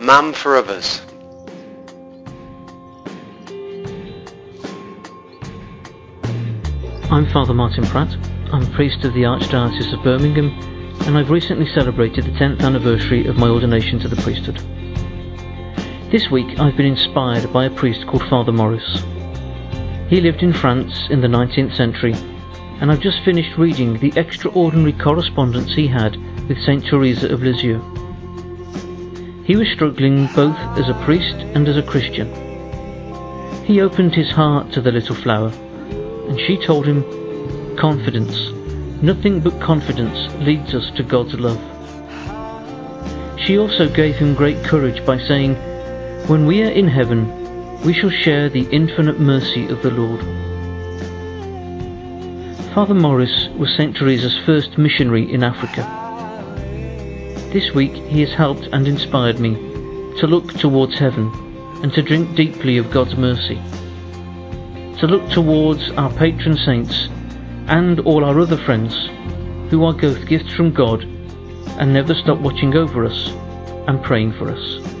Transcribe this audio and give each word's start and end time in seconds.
Man 0.00 0.32
for 0.32 0.56
Others. 0.56 1.02
I'm 7.10 7.28
Father 7.32 7.52
Martin 7.52 7.84
Pratt. 7.84 8.14
I'm 8.52 8.70
priest 8.74 9.04
of 9.04 9.12
the 9.14 9.22
Archdiocese 9.22 9.92
of 9.92 10.04
Birmingham, 10.04 10.50
and 11.06 11.18
I've 11.18 11.30
recently 11.30 11.66
celebrated 11.74 12.26
the 12.26 12.30
10th 12.30 12.60
anniversary 12.62 13.26
of 13.26 13.38
my 13.38 13.48
ordination 13.48 13.98
to 13.98 14.08
the 14.08 14.22
priesthood. 14.22 14.58
This 16.12 16.30
week 16.30 16.60
I've 16.60 16.76
been 16.76 16.86
inspired 16.86 17.52
by 17.52 17.64
a 17.64 17.70
priest 17.70 18.06
called 18.06 18.28
Father 18.28 18.52
Maurice. 18.52 19.02
He 20.08 20.20
lived 20.20 20.44
in 20.44 20.52
France 20.52 21.08
in 21.10 21.20
the 21.20 21.26
19th 21.26 21.76
century, 21.76 22.14
and 22.80 22.92
I've 22.92 23.00
just 23.00 23.24
finished 23.24 23.58
reading 23.58 23.98
the 23.98 24.12
extraordinary 24.14 24.92
correspondence 24.92 25.74
he 25.74 25.88
had 25.88 26.16
with 26.48 26.62
Saint 26.62 26.86
Teresa 26.86 27.32
of 27.32 27.42
Lisieux. 27.42 27.82
He 29.48 29.56
was 29.56 29.68
struggling 29.70 30.26
both 30.36 30.58
as 30.78 30.90
a 30.90 31.04
priest 31.06 31.36
and 31.54 31.66
as 31.68 31.78
a 31.78 31.82
Christian. 31.82 32.28
He 33.64 33.80
opened 33.80 34.14
his 34.14 34.30
heart 34.30 34.70
to 34.72 34.82
the 34.82 34.92
little 34.92 35.16
flower 35.16 35.48
and 36.28 36.38
she 36.38 36.58
told 36.58 36.86
him, 36.86 37.02
Confidence, 37.78 38.50
nothing 39.02 39.40
but 39.40 39.58
confidence 39.58 40.34
leads 40.34 40.74
us 40.74 40.90
to 40.96 41.02
God's 41.02 41.32
love. 41.32 41.58
She 43.40 43.56
also 43.58 43.88
gave 43.88 44.16
him 44.16 44.34
great 44.34 44.62
courage 44.64 45.02
by 45.06 45.16
saying, 45.16 45.54
When 46.26 46.44
we 46.44 46.62
are 46.62 46.70
in 46.70 46.86
heaven, 46.86 47.80
we 47.80 47.94
shall 47.94 48.10
share 48.10 48.50
the 48.50 48.68
infinite 48.70 49.18
mercy 49.18 49.66
of 49.68 49.80
the 49.80 49.92
Lord. 49.92 50.20
Father 52.74 52.92
Maurice 52.92 53.48
was 53.56 53.74
St. 53.78 53.96
Teresa's 53.96 54.36
first 54.44 54.76
missionary 54.76 55.32
in 55.32 55.42
Africa. 55.42 56.07
This 57.52 57.72
week 57.74 57.94
he 57.94 58.20
has 58.20 58.32
helped 58.32 58.68
and 58.72 58.86
inspired 58.86 59.40
me 59.40 59.54
to 60.20 60.26
look 60.26 60.52
towards 60.54 60.98
heaven 60.98 61.32
and 61.82 61.92
to 61.94 62.02
drink 62.02 62.34
deeply 62.36 62.78
of 62.78 62.90
God's 62.90 63.16
mercy 63.16 63.60
to 64.98 65.06
look 65.06 65.30
towards 65.30 65.90
our 65.92 66.12
patron 66.14 66.56
saints 66.56 67.08
and 67.68 68.00
all 68.00 68.24
our 68.24 68.40
other 68.40 68.56
friends 68.56 68.96
who 69.70 69.84
are 69.84 69.92
both 69.92 70.26
gifts 70.26 70.52
from 70.54 70.72
God 70.72 71.04
and 71.78 71.92
never 71.92 72.14
stop 72.14 72.38
watching 72.38 72.74
over 72.74 73.04
us 73.04 73.28
and 73.86 74.02
praying 74.02 74.32
for 74.32 74.50
us. 74.50 74.97